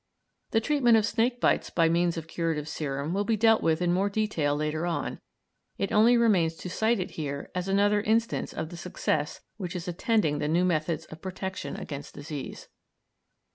[0.49, 3.93] The treatment of snake bites by means of curative serum will be dealt with in
[3.93, 5.19] more detail later on;
[5.77, 9.87] it only remains to cite it here as another instance of the success which is
[9.87, 12.67] attending the new methods of protection against disease.